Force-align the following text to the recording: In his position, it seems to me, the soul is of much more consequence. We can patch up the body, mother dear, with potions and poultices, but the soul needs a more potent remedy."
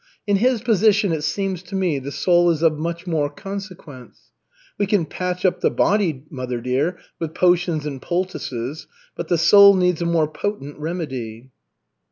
In 0.25 0.37
his 0.37 0.63
position, 0.63 1.11
it 1.11 1.21
seems 1.23 1.61
to 1.61 1.75
me, 1.75 1.99
the 1.99 2.11
soul 2.11 2.49
is 2.49 2.63
of 2.63 2.79
much 2.79 3.05
more 3.05 3.29
consequence. 3.29 4.31
We 4.79 4.87
can 4.87 5.05
patch 5.05 5.45
up 5.45 5.61
the 5.61 5.69
body, 5.69 6.25
mother 6.31 6.59
dear, 6.59 6.97
with 7.19 7.35
potions 7.35 7.85
and 7.85 8.01
poultices, 8.01 8.87
but 9.15 9.27
the 9.27 9.37
soul 9.37 9.75
needs 9.75 10.01
a 10.01 10.07
more 10.07 10.27
potent 10.27 10.79
remedy." 10.79 11.51